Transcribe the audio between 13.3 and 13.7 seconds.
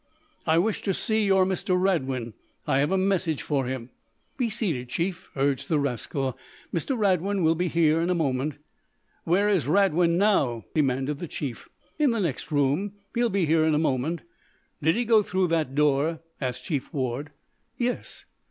here